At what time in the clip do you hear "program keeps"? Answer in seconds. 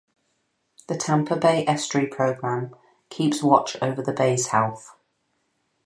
2.07-3.43